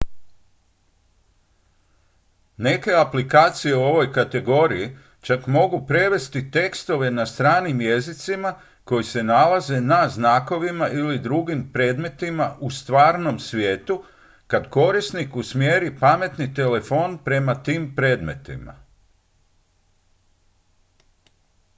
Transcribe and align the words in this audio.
neke 2.57 2.91
aplikacije 2.93 3.75
u 3.75 3.81
ovoj 3.83 4.11
kategoriji 4.13 4.97
čak 5.21 5.47
mogu 5.47 5.85
prevesti 5.87 6.51
tekstove 6.51 7.11
na 7.11 7.25
stranim 7.25 7.81
jezicima 7.81 8.53
koji 8.83 9.03
se 9.03 9.23
nalaze 9.23 9.81
na 9.81 10.09
znakovima 10.09 10.89
ili 10.89 11.19
drugim 11.19 11.69
predmetima 11.73 12.55
u 12.59 12.71
stvarnom 12.71 13.39
svijetu 13.39 14.03
kad 14.47 14.69
korisnik 14.69 15.35
usmjeri 15.35 15.95
pametni 15.99 16.53
telefon 16.53 17.17
prema 17.17 17.63
tim 17.63 17.95
predmetima 17.95 18.75